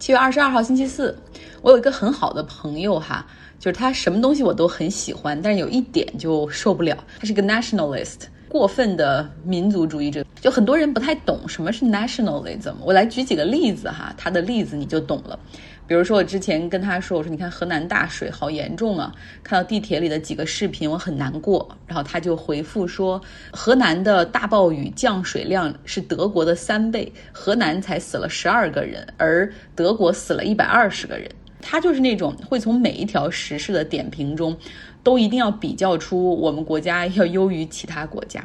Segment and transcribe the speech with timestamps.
[0.00, 1.14] 七月二十二号星期四，
[1.60, 3.24] 我有一个很好的朋友哈，
[3.58, 10.24] 就是他什么东西我都很喜欢，但是有一点就受不了，他是个 nationalist，过分的民族主义者。
[10.40, 15.38] 就很多人不太懂什么是 nationalism，我来举几个例子哈，他的例子你就懂了。
[15.90, 19.12] 比如说，我之前跟他说，我说你看河南大水好严重啊，
[19.42, 21.68] 看到地铁里的几个视频，我很难过。
[21.84, 23.20] 然后他就回复说，
[23.50, 31.28] 河南的大暴雨降水量是德国的三倍，河南才死了十二个人，而德国死了一百二十个人。
[31.60, 34.56] 他就是那种会从每一条时事的点评中，
[35.02, 38.42] 都一定要比较出我们国家要优于其他国家。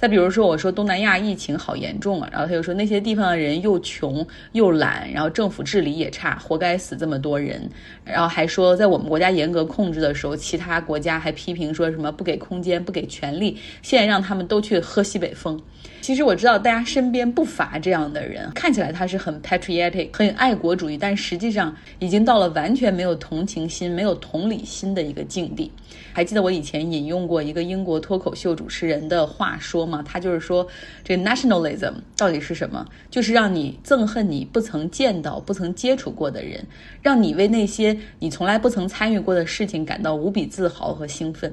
[0.00, 7.68] 再比如说，我说东南亚疫情好严重啊，然后他又说那些地方的人又穷又懒，然后政府治理也差，活该死这么多人。
[8.02, 15.60] 然后还说在我们国家严格控制的时候，其他国家还批评说什么不给空间、不给权利，现在让他们都去喝西北风。
[16.00, 25.70] 其实我知道大家身边不乏这样的人，看起来他是很 patriotic、很爱国主义，但实际上已经到了完全没有同情心、没有同理心的一个境地。
[26.12, 30.02] 还记得我以前引用过一个英国脱口秀主持人的话说吗？
[30.02, 30.66] 他就是说，
[31.04, 32.86] 这 nationalism 到底是什么？
[33.10, 36.64] 就是让你憎恨你不曾见到、不曾接触过的人，
[37.02, 41.52] 让你为那些你从来不曾参与过的事情感到无比自豪和兴奋。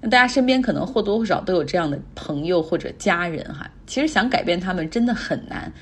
[0.00, 5.72] 那大家身边可能或多或少都有这样的朋友或者家人哈，其实想改变他们真的很难，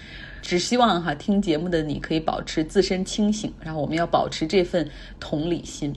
[0.41, 5.93] 只希望哈听节目的你可以保持自身清醒，然后我们要保持这份同理心。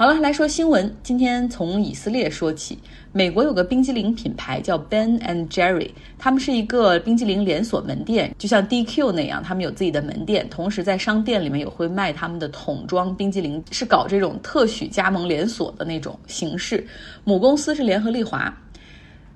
[0.00, 0.90] 好了，来说新闻。
[1.02, 2.78] 今天从以色列说起。
[3.12, 16.82] 美国有个冰激凌品牌叫 Ben and Jerry，他们是一个冰激凌连锁门店，就像 DQ 那样，他们有自己的门店，同时在商店里面也会卖他们的桶装冰激凌，是搞这种特许加盟连锁的那种形式。
[17.22, 18.50] 母公司是联合利华。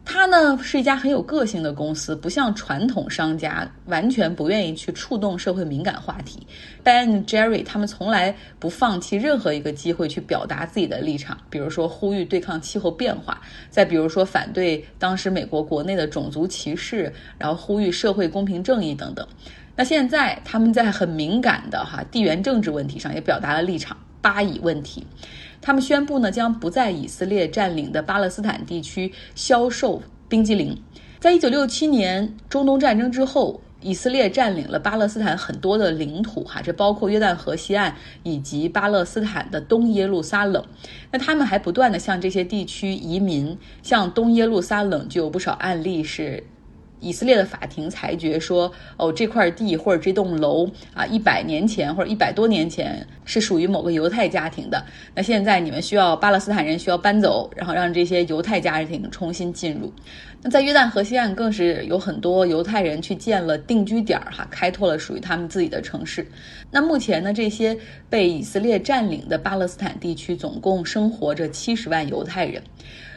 [0.07, 6.47] 它呢是一家很有个性的公司，不像传统商家完全不愿意去触动社会敏感话题。
[6.85, 19.27] Ben Jerry 他们从来不放弃任何一个机会去表达自己的立场，比如说呼吁对抗气候变化，再比如说反对当时美国国内的种族歧视，然后呼吁社会公平正义等等。
[19.75, 25.05] 那现在他们在很敏感的哈地缘政治问题上也表达了立场，巴以问题。
[25.65, 30.79] 他们宣布呢，将不在以色列占领的巴勒斯坦地区销售冰激凌。
[31.19, 40.63] 在一九六七年中东战争之后，以色列占领了巴勒斯坦很多的领土，哈，这包括约旦河西岸以及巴勒斯坦的东耶路撒冷。
[41.11, 46.45] 那他们还不断的向这些地区移民，像东耶路撒冷就有不少案例是。
[47.01, 54.83] 以色列的法庭裁决说，哦，这块地或者这栋楼啊，一百年前或者一百多年前是属于某个犹太家庭的。
[55.15, 59.93] 那现在你们需要巴勒斯坦人需要搬走，然后让这些犹太家庭重新进入。
[60.41, 66.27] 那在约旦河西岸更是有很多犹太人去建了定居点儿，哈，开拓了属于他们自己的城市。
[66.71, 67.77] 那目前呢，这些
[68.11, 72.63] 被以色列占领的巴勒斯坦地区总共生活着七十万犹太人。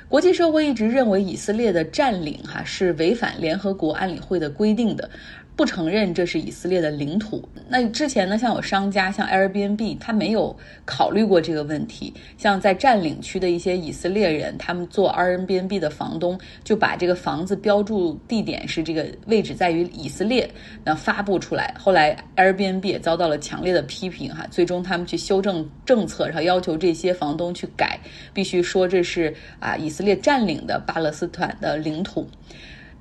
[0.09, 5.09] 国际社会一直认为以色列的占领哈是违反联合国安理会的规定的。
[5.57, 7.43] 不承认这是以色列的领土。
[7.67, 12.13] 那之前呢，像有商家，像 Airbnb，他没有考虑过这个问题。
[12.37, 20.47] 像在占领区的一些以色列人，他们做 Airbnb 的房东，就把这个房子标注地点是这个位置在于以色列，
[20.83, 21.73] 那发布出来。
[21.79, 27.99] 后来 Airbnb 也遭到了强烈的批评，哈，最终他们去修正政策，然后要求这些房东去改，
[28.31, 32.29] 必须说这是啊以色列占领的巴勒斯坦的领土。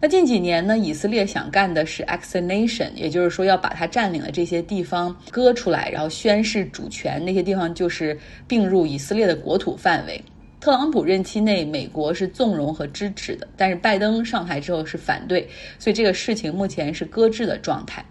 [0.07, 10.23] 那近几年呢，以色列想干的是 exonation，也就是说要把它占领的这些地方割出来，然后宣示主权，那些地方就是并入以色列的国土范围。
[10.61, 15.45] 特朗普任期内，美国是纵容和支持的，但是拜登上台之后是反对，
[15.77, 18.05] 所以这个事情目前是搁置的状态。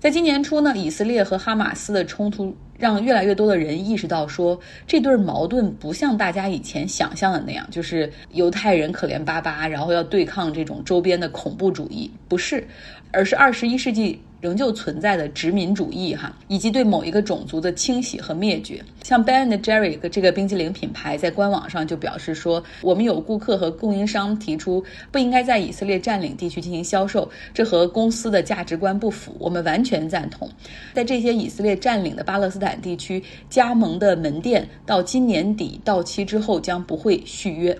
[0.00, 12.66] 在今年初呢，以色列和哈马斯的冲突让越来越多的人意识到，说这对矛盾不像大家以前想象的那样，就是犹太人可怜巴巴，然后要对抗这种周边的恐怖主义，不是，
[13.12, 14.18] 而是二十一世纪。
[14.40, 18.82] 仍旧存在的殖民主义，哈，以及对某一个种族的清洗和灭绝。
[19.02, 29.36] 像 Ben and Jerry 这个冰淇淋品牌在官网上就表示说，我们有顾客和供应商提出不应该在以色列占领地区进行销售，这和公司的价值观不符。
[29.38, 30.48] 我们完全赞同，
[30.94, 37.76] 在这些以色列占领的巴勒斯坦地区加盟的门店到今年底到期之后将不会续约。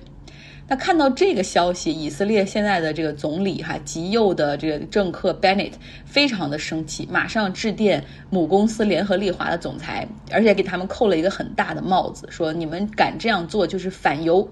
[0.71, 5.73] 那看到这个消息，以色列现在的这个总理哈极右的这个政客 Bennett
[6.05, 14.49] 非常的生气，马上致电母公司联合利华的总裁，而且给他们扣了一个很大的帽子，说你们敢这样做就是反犹。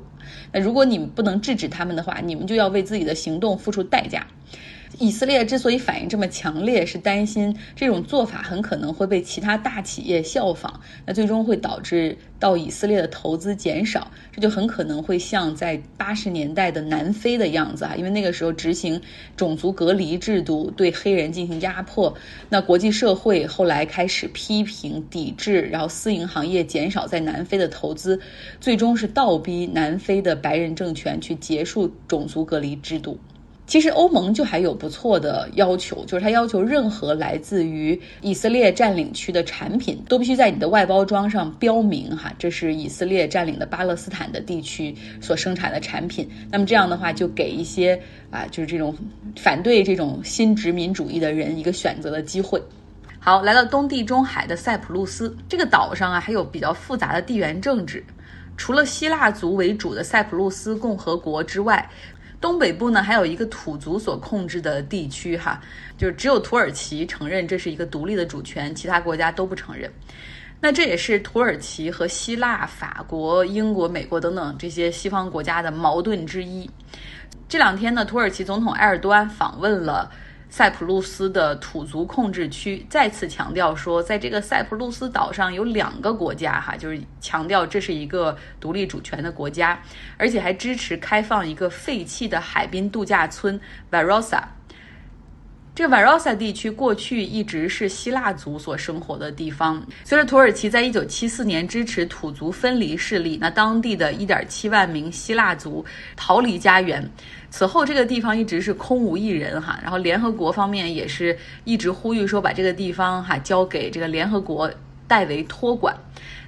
[0.51, 4.27] 那如果你们不能制止他们的话，你们就要为自己的行动付出代价。
[4.99, 19.01] 以色列之所以反应这么强烈，是担心这种做法很可能会被其他大企业效仿，那最终会导致到以色列的投资减少，这就很可能会像在八十年代的南非的样子啊，因为那个时候执行
[19.37, 22.15] 种族隔离制度，对黑人进行压迫，
[22.49, 28.19] 那国际社会后来开始批评抵制，然后私营行业减少在南非的投资，
[28.59, 33.19] 最终是倒逼南非的白人政权去结束种族隔离制度。
[33.69, 46.27] 其实欧盟就还有不错的要求，就是它要求任何来自于以色列占领区的产品都必须在你的外包装上标明哈，这是以色列占领的巴勒斯坦的地区所生产的产品。
[46.51, 48.01] 那么这样的话，就给一些
[48.31, 48.97] 啊，就是这种
[49.37, 52.59] 反对这种新殖民主义的人一个选择的机会。
[53.21, 58.03] 好，来到东地中海的塞浦路斯这个岛上啊，还有比较复杂的地缘政治，
[58.57, 61.87] 除了希腊族为主的塞浦路斯共和国之外。
[62.41, 65.61] 东北部呢，还有一个土族所控制的地区，哈，
[65.97, 69.93] 就是只有土耳其承认这是一个独立的主权，其他国家都不承认。
[70.61, 76.69] 那这也是土耳其和希腊、法国、英国、美国等等这些西方国家的矛盾之一。
[77.49, 80.11] 这两天呢，土耳其总统埃尔多安访问了。
[80.51, 89.81] 塞浦路斯的土族控制区再次强调说，在这个塞浦路斯岛上有两个国家，哈，就是强调这是一个独立主权的国家，
[90.17, 93.61] 而且还支持开放一个废弃的海滨度假村
[93.91, 94.43] Varosa。
[95.79, 99.81] 这个 Varosa 地区过去一直是希腊族所生活的地方。
[100.03, 105.87] 随着土耳其在一九七四年支持土族分离势力，那当地的一点七万名希腊族
[106.17, 107.09] 逃离家园。
[107.49, 109.79] 此后，这个地方一直是空无一人哈。
[109.81, 114.69] 然后，联合国方面也是一直呼吁说，把这个地方哈交给这个联合国
[115.07, 115.97] 代为托管。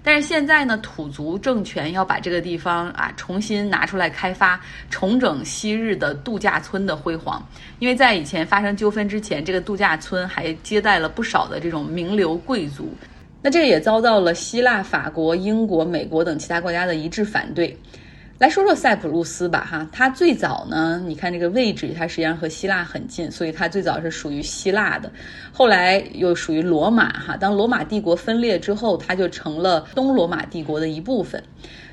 [0.02, 7.46] 但是现在呢，土族政权要把这个地方啊重新拿出来开发，重整昔日的度假村的辉煌。
[7.78, 12.92] 因为在以前发生纠纷之前，这个度假村还接待了不少的这种名流贵族。
[13.42, 17.76] 那这也遭到了希腊、法国、英国、美国等其他国家的一致反对。
[18.40, 25.12] 来说说塞浦路斯吧，哈，它最早呢，你看这个位置，它实际上和希腊很近，所以它最早是属于希腊的，
[25.52, 31.44] 后来又属于罗马，哈，当罗马帝国分裂之后，它就成了东罗马帝国的一部分。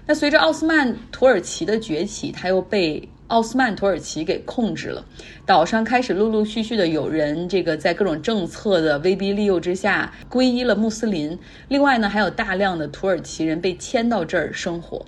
[0.06, 5.04] 那随着奥斯曼土耳其的崛起，它又被奥斯曼土耳其给控制了，
[5.46, 15.06] 岛上开始陆陆续续的有人这个在各种政策的威逼利诱之下皈依了穆斯林，另外呢，还有大量的土耳其人被迁到这儿生活。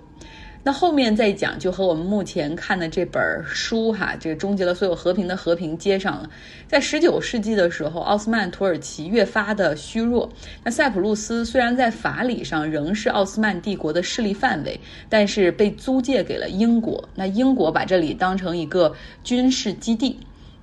[0.70, 6.30] 那后面再讲，就和我们目前看的这本书哈，这个终结了所有和平的和平接上了。
[6.68, 10.32] 在十九世纪的时候，奥斯曼土耳其越发的虚弱。
[10.64, 14.80] 那塞浦路斯虽然在法理上仍是奥斯曼帝国的势力范围，
[15.10, 17.04] 但是被租借给了英国。
[17.16, 20.20] 那英国把这里当成一个军事基地，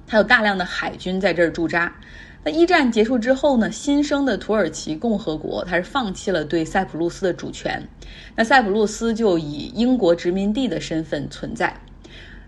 [0.07, 1.93] 它有大量的海军在这儿驻扎。
[2.45, 3.71] 那一战结束之后呢？
[3.73, 7.83] 新生的土耳其共和国，它是放弃了对塞浦路斯的主权，
[8.37, 11.75] 那塞浦路斯就以英国殖民地的身份存在。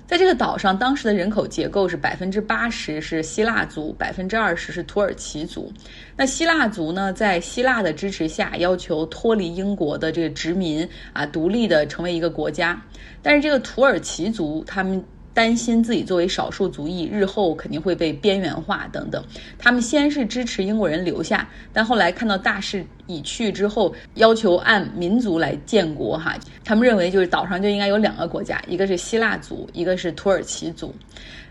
[0.07, 5.71] 在这个岛上，当时的人口结构是百分之八十是希腊族，百分之二十是土耳其族。
[6.17, 12.81] 那希腊族呢，在希腊的支持下，要求脱离英国的这个殖民啊，独立的成为一个国家。
[13.21, 15.05] 但是这个土耳其族，他们。
[15.39, 19.23] 担心自己作为少数族裔，日后肯定会被边缘化等等。
[19.57, 26.19] 他们先是支持英国人留下，但后来看到大势已去之后，要求按民族来建国。
[26.19, 30.93] 哈，他们认为就是岛上就应该有两个国家，一个是希腊族，一个是土耳其族。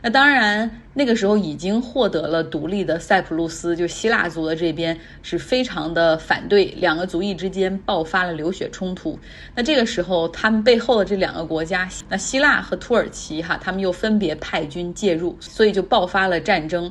[0.07, 9.19] 那当然，那个时候已经获得了独立的塞浦路斯，就希腊族的这边是非常的反对，两个族裔之间爆发了流血冲突。
[9.53, 16.89] 那这个时候，他们背后的这两个国家，那希腊和土耳其，哈，他们又分别派军介入，所以就爆发了战争。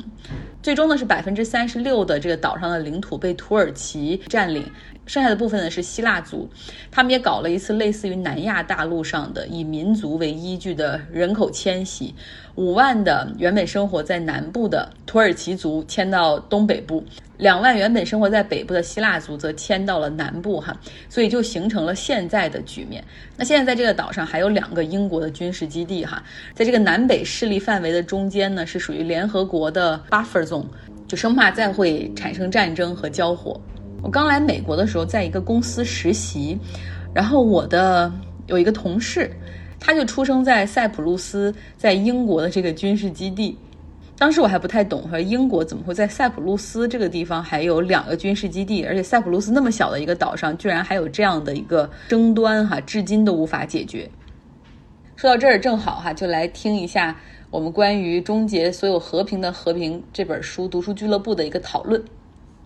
[0.63, 4.63] 最终呢，是百分之三十六的这个岛上的领土被土耳其占领。
[5.07, 6.49] 剩下的部分呢是希腊族，
[6.91, 12.13] 他们也搞了一次类似于南亚大陆上的以民族为依据的人口迁徙，
[12.57, 17.05] 五万的原本生活在南部的土耳其族迁到东北部，
[17.39, 20.77] 两万原本生活在北部的希腊族则迁到了南部，哈，
[21.09, 23.03] 所以就形成了现在的局面。
[23.37, 26.21] 那现在在这个岛上还有两个英国的军事基地，哈，
[26.53, 30.67] 在这个南北势力范围的中间呢，是属于联合国的 buffer zone，
[31.07, 33.61] 就生怕再会产生战争和交火。
[34.07, 36.57] 我刚来美国的时候，在一个公司实习，
[37.13, 38.13] 然后我的
[38.47, 39.29] 有一个同事，
[39.81, 43.59] 他就出生在塞浦路斯，在英国的这个军事基地。
[44.17, 54.09] 当时我还不太懂，说英国怎么会在塞浦路斯这个地方还有两个军事基地，而且塞浦路斯那么小的一个岛上，居然还有这样的一个争端，哈，至今都无法解决。
[55.17, 57.17] 说到这儿，正好哈，就来听一下
[57.51, 62.01] 我们关于终结所有和平的和平这本书读书俱乐部的一个讨论。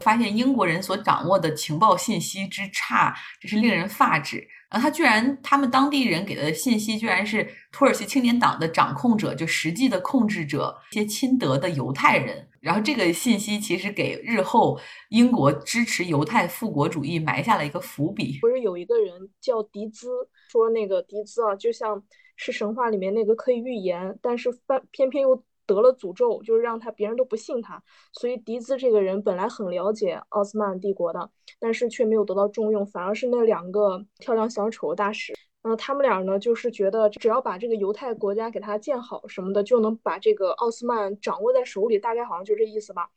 [0.01, 4.47] 发现英国人所掌握的情报信息之差，这是令人发指。
[4.69, 12.47] 啊，他居然，他们当地人给的信息居然是土耳其青年党的掌控者，就实际的控制者，一些亲德的犹太人。
[12.61, 14.79] 然后这个信息其实给日后
[15.09, 18.39] 英国支持犹太复国主义埋下了一个伏笔。
[18.41, 20.09] 不是有一个人叫迪兹，
[20.51, 22.01] 说那个迪兹啊，就像
[22.37, 25.43] 是神话里面那个可以预言，但是偏偏偏又。
[25.75, 43.09] 得了诅咒，就是让他别人都不信他，所以迪兹这个人本来很了解奥斯曼帝国的，但是却没有得到重用，反而是那两个跳梁小丑大使，嗯，他们俩呢就是觉得只要把这个犹太国家给他建好什么的，就能把这个奥斯曼掌握在手里，大概好像就这意思吧。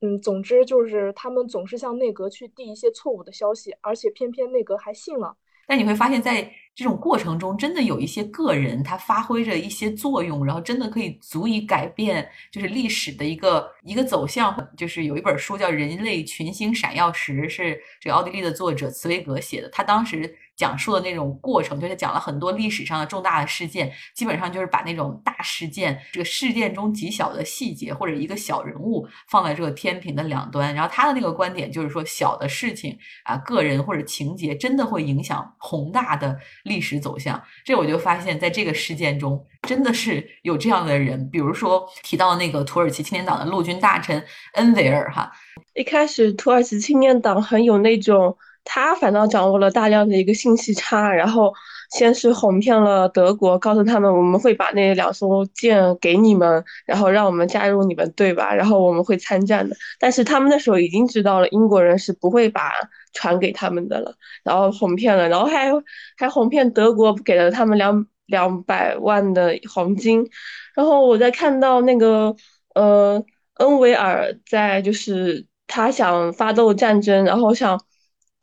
[0.00, 5.34] 嗯，总之就是他们总是向内阁去递一些错误的消息，而且偏偏内阁还信了。
[5.66, 6.52] 但你会发现在。
[6.78, 14.56] 这种过程中，真的有一些个人，他发挥着一些作用，然后真的可以足以改变，就是历史的一个一个走向。
[14.76, 19.68] 就是有一本书叫《人类群星闪耀时》，是这个奥地利的作者茨威格写的。
[19.70, 30.72] 他当时讲述的那种过程，就是讲了很多历史上的重大的事件，基本上就是把那种大事件，这个事件中极小的细节或者一个小人物放在这个天平的两端。
[30.72, 36.38] 然后他的那个观点就是说，小的事情啊，个人或者情节，真的会影响宏大的。
[36.68, 44.22] 历史走向，这我就发现，在这个事件中，真的是有这样的人，比如说提到那个土耳其青年党的陆军大臣
[44.54, 45.32] 恩维尔哈。
[45.74, 48.36] 一开始，土耳其青年党很有那种，
[48.70, 51.50] 他反倒掌握了大量的一个信息差，然后
[51.90, 59.74] 先是哄骗了德国，告诉他们我们会把那两艘舰给你们，然后让我们加入你们队吧，然后我们会参战的。
[59.98, 62.70] 但是他们那时候已经知道了，英国人是不会把。
[63.14, 65.72] 船给他们的了，然后哄骗了，然后还
[66.16, 70.28] 还哄骗德国给了他们两两百万的黄金，
[70.74, 72.36] 然后我在看到那个
[72.74, 73.20] 呃
[73.54, 77.80] 恩维尔在就是他想发动战争，然后想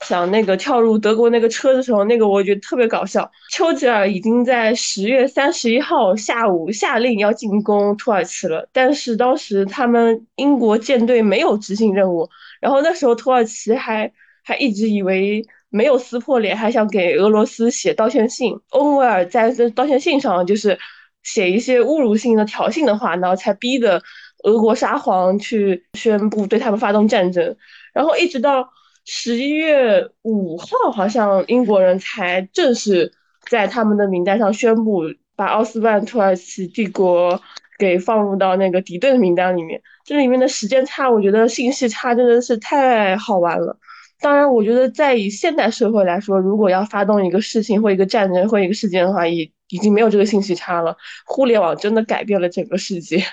[0.02, 3.32] 想那个跳入德国那个车的时候，那个我觉得特别搞笑。
[3.52, 14.12] 丘吉尔已经在十月三十一号下午下令要进攻土耳其了，但是当时他们英国舰队没有执行任务，然后那时候土耳其还。
[14.48, 18.56] 还一直以为没有撕破脸，还想给俄罗斯写道歉信。
[18.70, 20.78] 欧维尔在这道歉信上就是
[21.24, 24.00] 写一些侮辱性的挑衅的话，然后才逼的
[24.44, 27.58] 俄国沙皇去宣布对他们发动战争。
[27.92, 28.70] 然后一直到
[29.06, 33.14] 十一月五号，好像英国人才正式
[33.50, 35.04] 在他们的名单上宣布
[35.36, 37.40] 把奥斯曼土耳其帝国
[37.78, 39.82] 给放入到那个敌对的名单里面。
[40.04, 43.78] 这里面的时间差，我觉得信息差真的是太好玩了。
[44.20, 50.98] 当然，我觉得在以现代社会来说，如果要发动一个事情或一个战争或一个事件的话，已已经没有这个信息差了。
[51.26, 53.24] 互联网真的改变了整个世界。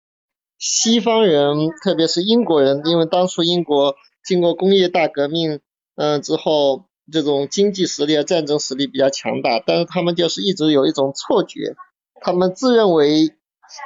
[0.56, 3.96] 西方人，特别是英国人，因为当初英国
[4.30, 5.58] 经过工业大革命，
[5.96, 11.74] 嗯之后，这种经济实力和战争实力比较强大，但是他们就是一直有一种错觉，
[12.20, 13.34] 他们自认为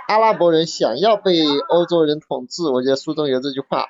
[0.07, 2.65] 阿拉伯人想要被欧洲人统治。
[2.65, 3.87] 我觉得书中有这句话。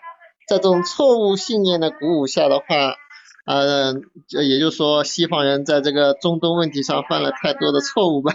[0.47, 2.67] 在这种错误信念的鼓舞下的话，
[3.47, 3.95] 呃，
[4.29, 8.33] 也就是说，西方人在这个中东问题上犯了太多的错误吧。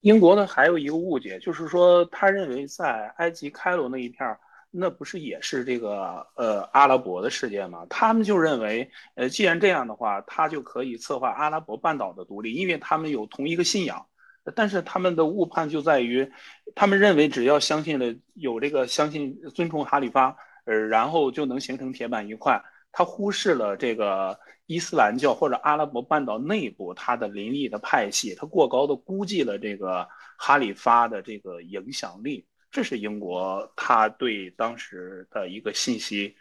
[0.00, 4.38] 英国呢，还有一个误解，就是说，他认为在埃及开罗那一片儿，
[4.70, 7.86] 那不是也是这个呃阿拉伯的世界吗？
[7.90, 14.06] 他们就认为，呃，既然这样的话，他就可以策划阿拉伯半岛的独立，因为他们有同一个信仰。
[14.54, 16.30] 但是他们的误判就在于，
[16.74, 20.36] 他们认为只要相信了有这个相信尊崇哈里发。
[20.66, 22.62] 呃，然后就能形成铁板一块。
[22.92, 32.46] 他忽视了这个伊斯兰教或者阿拉伯半岛内部它的林立的派系，他过高的估计了这个哈里发的这个影响力。
[32.70, 36.34] 这是英国他对当时的一个信息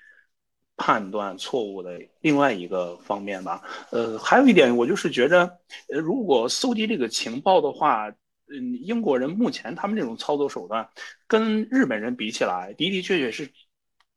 [0.78, 3.64] 判断错误的另外一个方面吧。
[3.92, 8.08] 呃，还有一点，我就是觉着，如果搜集这个情报的话，
[8.48, 10.88] 嗯，英国人目前他们这种操作手段
[11.28, 13.50] 跟日本人比起来，的的确确是。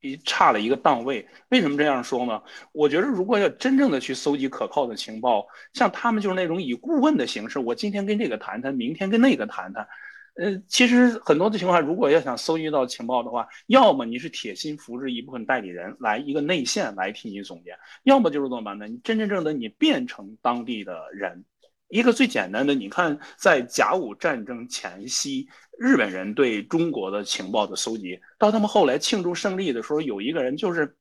[0.04, 2.42] 一差了一个档位，为什么这样说呢？
[2.72, 9.86] 我觉得如果要真正的去搜集可靠的情报，像他们就是那种以顾问的形式，我今天跟这个谈谈，明天跟那个谈谈。
[10.34, 18.88] 呃，其实很多的情况下，如果要想搜集到情报的话，要么你是铁心扶持一部分代理人来一个内线来替你总结，要么就是怎么办呢？
[18.88, 21.44] 你真真正的你变成当地的人。
[21.88, 25.46] 一个最简单的，你看在甲午战争前夕。
[25.78, 30.96] 日本人对中国的情报的搜集，到他们后来庆祝胜利的时候，有一个人就是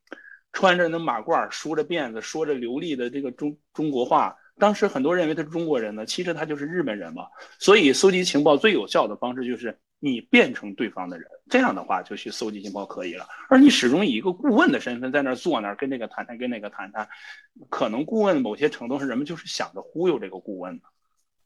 [0.52, 4.36] 穿着那马褂，梳着辫子，说着流利的这个中中国话。
[4.58, 7.28] 当时很多认为他是中国人呢，其实他就是日本人嘛。
[7.60, 13.28] 所以搜集情报最有效的方式就是你变成对方的人，这样的话就去搜集情报可以了。
[13.50, 17.08] 而你始终以一个顾问的身份在那儿坐那儿跟这个谈谈，跟那个谈谈，
[17.70, 20.86] 可能顾问某些程度上人们就是想着忽悠这个顾问的。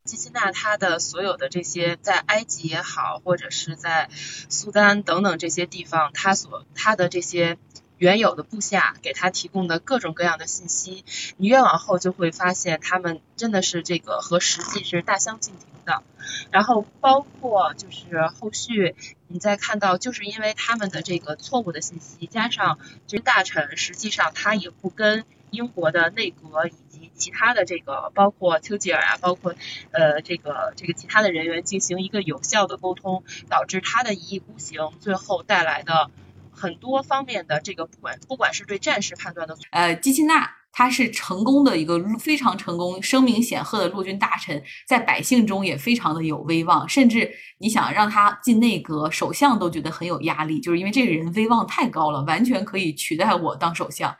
[0.06, 7.58] 基辛纳他的所有的这些在埃及也好，或者是在苏丹等等这些地方，他所他的这些
[7.98, 11.06] 原有的部下给他提供的各种各样的信息，
[11.38, 16.04] 你越往后就会发现他们真的是这个和实际是大相径庭的。
[16.52, 18.96] 然后包括就是后续
[19.28, 27.12] 你再看到，就是因为他们的这个错误的信息，加上这大臣实际上他也不跟英国的内阁以及。
[27.18, 29.56] 其他的这个包括丘吉尔啊，包括
[29.92, 36.12] 呃这个这个其他的人员进行一个有效的沟通，导致他的一意孤行，最后带来的
[36.56, 54.14] 很多方面的这个不管不管是对战事判断的，呃基辛纳他是成功的一个非常成功、声名显赫的陆军大臣，在百姓中也非常的有威望，甚至你想让他进内阁，首相都觉得很有压力，就是因为这个人威望太高了，完全可以取代我当首相。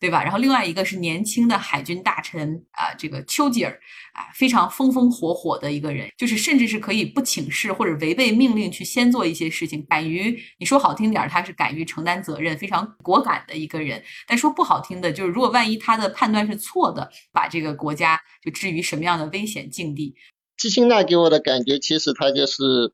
[0.00, 0.22] 对吧？
[0.22, 3.72] 然后另外一个是年轻的海军大臣啊，这个丘吉尔
[4.12, 14.00] 啊，非常风风火火的一个人，就是甚至是可以不请示或者违背命令去先做一些事情，敢于你说好听点儿，他是敢于承担责任，非常果敢的一个人。
[14.26, 20.14] 但说不好听的，就是如果万一他的判断是错的，把这个国家就置于什么样的危险境地？
[20.56, 22.92] 基辛纳给我的感觉，其实他就是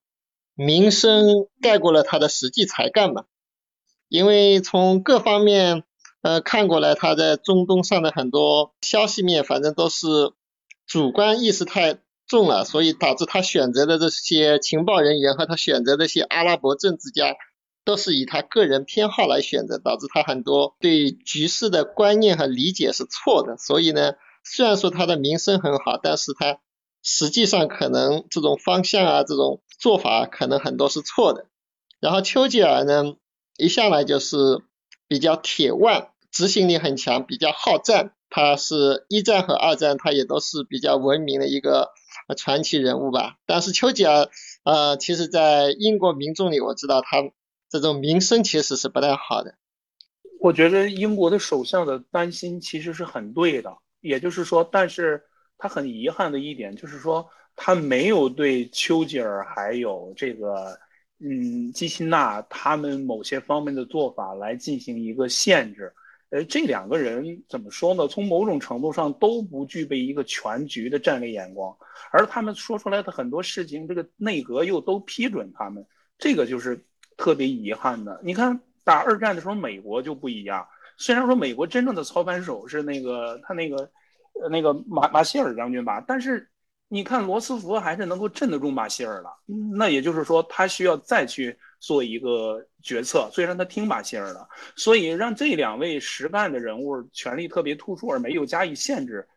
[0.54, 1.26] 名声
[1.60, 3.24] 盖过了他的实际才干嘛，
[4.08, 5.84] 因为从各方面。
[6.24, 10.06] 呃，看过来他在中东上的很多消息面，反正都是
[10.86, 17.36] 主观意识太重了，所以导致他选择的这些情报人员和他选择的这些阿拉伯政治家，
[17.84, 23.58] 都是以他个人偏好来选择，导致他很多对局势的观念和理解是错的。
[23.58, 26.58] 所以呢，虽然说他的名声很好，但是他
[27.02, 31.48] 实际上可能这种方向啊，这种做法可能很多是错的。
[32.00, 33.14] 然后丘吉尔呢，
[33.58, 34.62] 一向来就是
[35.06, 36.12] 比较铁腕。
[36.34, 38.12] 执行力很强，比较好战。
[38.28, 41.92] 他是一战和二战，他也都是比较闻名的一个
[42.36, 43.36] 传奇人物吧。
[43.46, 44.28] 但是丘吉尔，
[44.64, 47.18] 呃，其实，在英国民众里，我知道他
[47.70, 49.54] 这种名声其实是不太好的。
[50.40, 55.22] 我觉得英国的首相的担心其实是很对的，也就是说，但是
[55.56, 60.76] 他很遗憾的一点就是说，他没有对丘吉尔还有这个，
[61.20, 65.92] 嗯，基辛纳他们某些方面的做法来进行一个限制。
[66.30, 68.08] 呃，这两个人怎么说呢？
[68.08, 71.76] 从某种程度上都不具备一个全局的战略眼光，
[72.10, 75.86] 而他们说出来的很多事情，这个内阁又都批准他们，
[76.18, 76.84] 这个就是
[77.16, 78.20] 特别遗憾的。
[78.24, 80.66] 你看打二战的时候，美国就不一样。
[80.96, 83.90] 虽然说美国真正的操盘手是那个他那个
[84.50, 86.48] 那个马马歇尔将军吧，但是
[86.94, 89.28] 你看罗斯福还是能够镇得住马歇尔的。
[89.76, 91.58] 那也就是说，他需要再去。
[91.80, 99.28] 做一个决策，虽然他听马歇尔的，所以让这两位实干的人物权力特别突出而没有加以限制，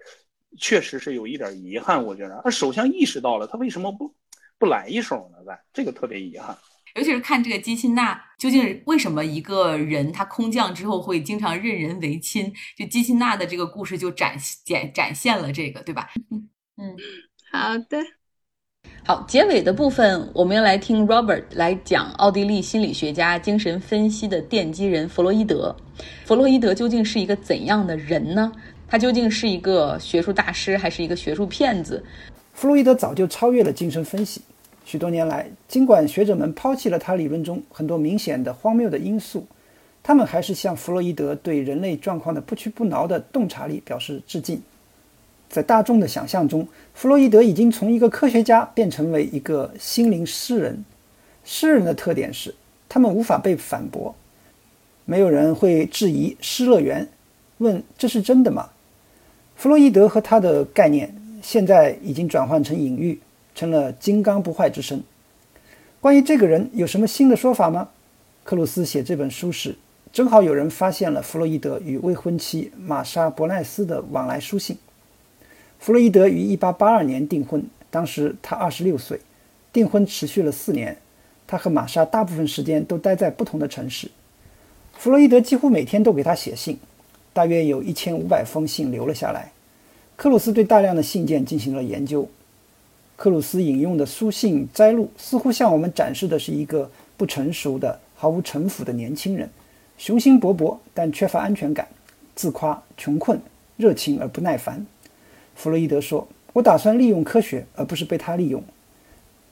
[0.57, 2.01] 确实是有一点遗憾。
[2.01, 4.15] 我觉得，而首相意识到了，他为什么不
[4.57, 5.43] 不来一手呢？
[5.45, 6.57] 在这个特别遗憾。
[6.95, 12.53] 尤其是看这个基辛纳，究竟为什么一个人他空降之后会经常任人唯亲？
[12.77, 16.07] 就基辛纳的这个故事就展展展现了这个，对吧？
[16.77, 16.95] 嗯，
[17.51, 17.97] 好的。
[19.05, 25.73] 好，结尾的部分我们要来听 Robert 来讲奥地利心理学家、精神分析的奠基人弗洛伊德。
[26.25, 28.51] 弗洛伊德究竟是一个怎样的人呢？
[28.89, 32.03] 他究竟是一个学术大师，还是一个学术骗子？
[32.53, 34.41] 弗洛伊德早就超越了精神分析。
[34.83, 39.45] 许多年来，尽管学者们抛弃了他理论中很多明显的荒谬的因素，
[40.03, 44.61] 他们还是向弗洛伊德对人类状况的不屈不挠的洞察力表示致敬。
[45.49, 50.83] 在大众的想象中，弗洛伊德已经从一个科学家变成为一个心灵诗人。
[51.43, 52.53] 诗人的特点是，
[52.89, 54.13] 他们无法被反驳，
[55.05, 57.07] 没有人会质疑诗乐园，
[57.59, 58.69] 问这是真的吗？
[59.55, 63.19] 弗洛伊德和他的概念现在已经转换成隐喻，
[63.55, 65.01] 成了金刚不坏之身。
[66.01, 67.89] 关于这个人有什么新的说法吗？
[68.43, 69.75] 克鲁斯写这本书时，
[70.11, 74.77] 正好有人发现了弗洛伊德与未婚妻玛莎·伯奈斯的往来书信。
[75.79, 79.19] 弗洛伊德于1882年订婚，当时他26岁。
[79.73, 80.97] 订婚持续了四年，
[81.45, 84.09] 他和玛莎大部分时间都待在不同的城市。
[84.97, 86.79] 弗洛伊德几乎每天都给他写信，
[87.31, 89.51] 大约有一千五百封信留了下来。
[90.15, 92.27] 克鲁斯对大量的信件进行了研究。
[93.15, 99.47] 克鲁斯引用的书信摘录似乎向我们展示的是一个不成熟的、毫无城府的年轻人，
[99.99, 101.87] 雄心勃勃但缺乏安全感，
[102.33, 103.39] 自夸穷困，
[103.75, 104.83] 热情而不耐烦。
[105.57, 108.63] 弗洛伊德说：“我打算利用科学，而不是被他利用。”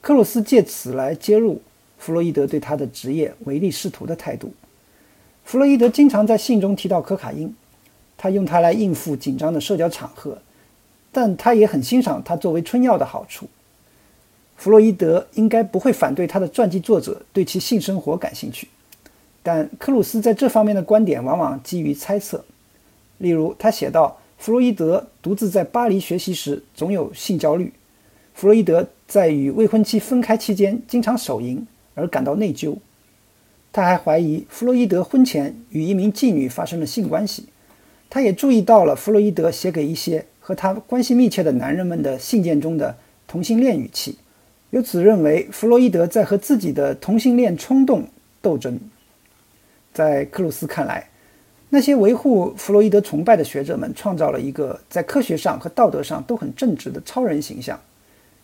[0.00, 1.60] 克鲁斯借此来揭露
[1.98, 4.54] 弗洛伊德对他的职业唯利是图的态度。
[5.44, 7.52] 弗洛伊德经常在信中提到可卡因，
[8.16, 10.38] 他用它来应付紧张的社交场合，
[11.10, 13.48] 但他也很欣赏它作为春药的好处。
[14.56, 18.68] 弗洛伊德应该不会反对他的传记作者对其性生活感兴趣，
[19.42, 22.44] 但克鲁斯在这方面的观点往往基于猜测。
[23.18, 27.72] 例如，他写道：弗洛伊德独自在巴黎学习时总有性焦虑。
[28.34, 32.76] 弗洛伊德在与未婚妻分开期间经常手淫而感到内疚。
[33.72, 37.46] 他还怀疑弗洛伊德婚前与一名妓女发生了性关系。
[38.08, 42.96] 他也注意到了弗洛伊德写给一些和他关系密切的男人们的信件中的
[43.26, 44.16] 同性恋语气，
[44.70, 48.06] 由此认为弗洛伊德在和自己的同性恋冲动
[48.40, 48.78] 斗争。
[49.92, 51.08] 在克鲁斯看来，
[51.68, 57.78] 那些维护弗洛伊德崇拜的学者们创造了一个在科学上和道德上都很正直的超人形象。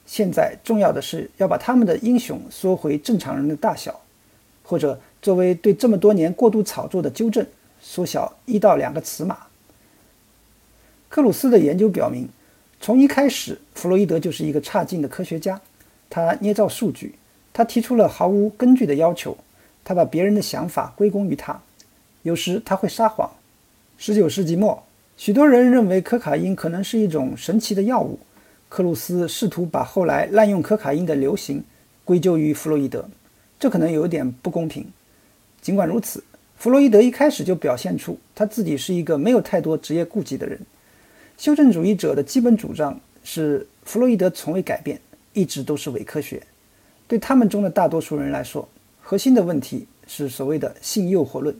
[0.04, 4.00] 现在重要的是要把他们的英雄缩回正常人的大小，
[4.64, 7.46] 或者作为对这么多年过度炒作的纠正，
[7.80, 9.38] 缩小一到两个尺码。
[11.08, 12.28] 克鲁斯的研究表明，
[12.80, 15.60] 从一开始，弗洛伊德就是一个差劲的科学家。
[16.10, 17.14] 他捏造数据，
[17.52, 19.36] 他提出了毫无根据的要求，
[19.84, 21.60] 他把别人的想法归功于他。
[22.22, 23.30] 有时他会撒谎。
[23.98, 24.82] 十九世纪末，
[25.16, 28.18] 许多人认为可卡因可能是一种神奇的药物。
[28.68, 31.62] 克鲁斯试图把后来滥用可卡因的流行
[32.04, 33.06] 归咎于弗洛伊德，
[33.60, 34.86] 这可能有点不公平。
[35.60, 36.24] 尽管如此，
[36.56, 40.58] 弗洛伊德一开始就表现出他自己是一个没有太多职业顾忌的人。
[41.36, 45.00] 修正主义者的基本主张是弗洛伊德从未改变，
[45.32, 46.42] 一直都是伪科学。
[47.06, 48.66] 对他们中的大多数人来说，
[49.02, 51.54] 核心的问题是所谓的性诱惑论。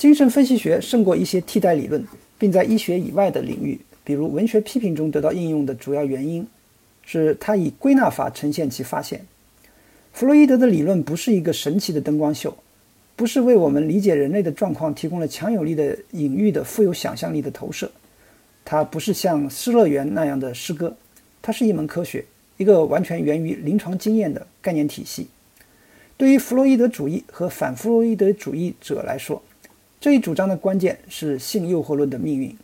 [0.00, 2.02] 精神分析学胜过一些替代理论，
[2.38, 3.78] 并在医学以外的领域。
[4.02, 6.46] 比如文学批评中得到应用的主要原因，
[7.04, 9.26] 是他以归纳法呈现其发现。
[10.14, 12.56] 弗洛伊德的理论不是一个神奇的灯光秀，
[13.14, 17.92] 不是为我们理解人类的状况提供了强有力的隐喻的富有想象力的投射。
[18.64, 20.96] 它不是像《失乐园》那样的诗歌，
[21.42, 22.24] 它是一门科学，
[22.56, 25.26] 一个完全源于临床经验的概念体系。
[26.16, 29.42] 对于弗洛伊德主义和反弗洛伊德主义者来说，
[30.00, 32.56] 这一主张的关键是性诱惑论的命运。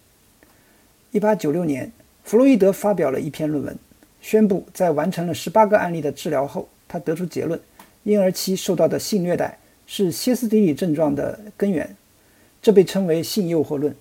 [1.10, 1.92] 一八九六年，
[2.24, 3.78] 弗洛伊德发表了一篇论文，
[4.22, 7.60] 宣布在完成了十八个案例的治疗后，他得出结论：
[8.04, 11.94] 婴儿期受到的性虐待是歇斯底里症状的根源。
[12.62, 13.94] 这被称为性诱惑论。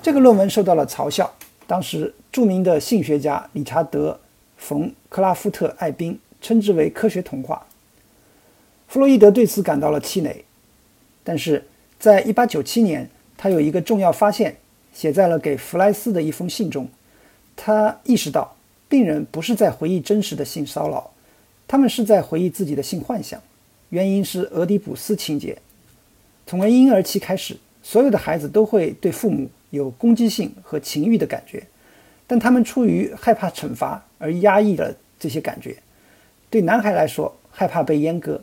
[0.00, 1.34] 这个论文受到了嘲笑。
[1.66, 4.12] 当时，著名的性学家理查德·
[4.56, 7.66] 冯·克拉夫特·艾宾称之为科学童话。
[8.86, 10.44] 弗洛伊德对此感到了气馁。
[11.24, 11.64] 但是，
[11.98, 14.56] 在一八九七年，他有一个重要发现。
[14.94, 16.88] 写在了给弗莱斯的一封信中，
[17.54, 18.56] 他意识到
[18.88, 21.10] 病人不是在回忆真实的性骚扰，
[21.68, 23.38] 他们是在回忆自己的性幻想。
[23.90, 25.58] 原因是俄狄浦斯情节。
[26.46, 31.62] 从婴儿期开始，所有的孩子都会对父母有攻击性和情欲的感觉，
[32.26, 35.76] 但他们出于害怕惩罚而压抑了这些感觉。
[36.48, 38.40] 对男孩来说，害怕被阉割；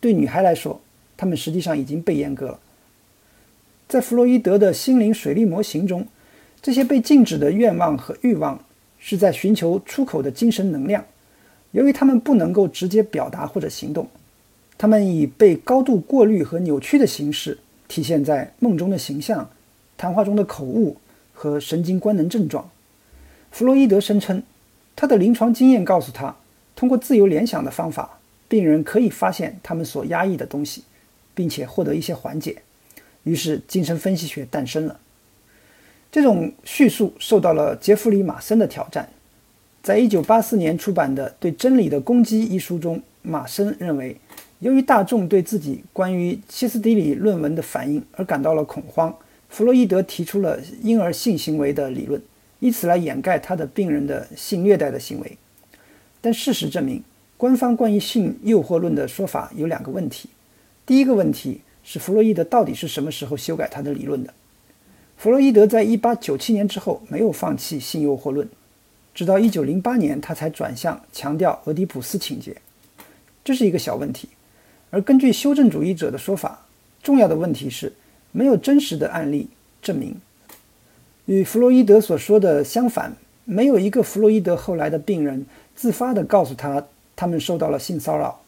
[0.00, 0.80] 对女孩来说，
[1.16, 2.60] 他们实际上已经被阉割了。
[3.90, 6.06] 在弗洛伊德的心灵水利模型中，
[6.62, 8.56] 这些被禁止的愿望和欲望
[9.00, 11.04] 是在寻求出口的精神能量。
[11.72, 14.06] 由于他们不能够直接表达或者行动，
[14.78, 19.50] 他们以被高度过滤和扭曲的形式体现在梦中的形象、
[19.98, 20.96] 谈话中的口误
[21.34, 22.70] 和神经官能症状。
[23.50, 24.40] 弗洛伊德声称，
[24.94, 26.36] 他的临床经验告诉他，
[26.76, 30.84] 通过自由联想的方法，病人可以发现他们所压抑的东西，
[31.34, 32.62] 并且获得一些缓解。
[33.24, 34.98] 于是，精神分析学诞生了。
[36.10, 39.08] 这种叙述受到了杰弗里·马森的挑战。
[39.82, 44.16] 在一九八四年出版的《对真理的攻击》一书中，马森认为，
[44.58, 49.14] 由于大众对自己关于歇斯底里论文的反应而感到了恐慌，
[49.48, 52.20] 弗洛伊德提出了婴儿性行为的理论，
[52.58, 55.38] 以此来掩盖他的病人的性虐待的行为。
[56.20, 57.02] 但事实证明，
[57.36, 60.28] 官方关于性诱惑论的说法有两个问题。
[60.84, 61.60] 第一个问题。
[61.92, 64.32] 是弗洛伊德到底是什么时候修改他的理论的？
[65.16, 68.48] 弗洛伊德在一八九七年之后没有放弃性诱惑论，
[69.12, 72.54] 直到一九零八年他才转向强调俄狄浦斯情节，
[73.42, 74.28] 这是一个小问题。
[74.90, 76.64] 而根据修正主义者的说法，
[77.02, 77.92] 重要的问题是
[78.30, 79.48] 没有真实的案例
[79.82, 80.14] 证明。
[81.24, 88.40] 与弗洛伊德所说的相反，没有一个弗洛伊德后来的病人自发地告诉他他们受到了性骚扰。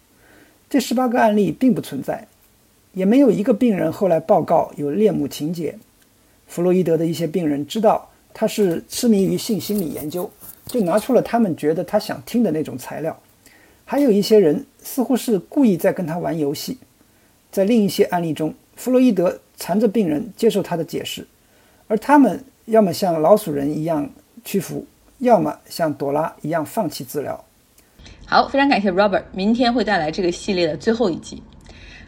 [0.70, 2.28] 这十八个案例并不存在。
[2.92, 5.76] 也没有一个病人后来报告有恋母情节。
[6.46, 10.31] 弗洛伊德的一些病人知道他是痴迷于性心理研究，
[10.66, 13.18] 就拿出了他们觉得他想听的那种材料。
[13.85, 16.78] 还有一些人似乎是故意在跟他玩游戏。
[17.50, 21.26] 在另一些案例中，弗洛伊德缠着病人接受他的解释，
[21.88, 24.09] 而他们要么像老鼠人一样
[24.44, 24.87] 屈服，
[25.18, 27.44] 要么像朵拉一样放弃治疗。
[28.24, 31.42] 好，非常感谢 Robert，明天会带来这个系列的最后一集。